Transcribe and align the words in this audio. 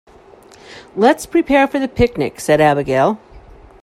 "Let's 0.95 1.27
prepare 1.27 1.67
for 1.67 1.77
the 1.77 1.87
picnic!", 1.87 2.39
said 2.39 2.59
Abigail. 2.59 3.19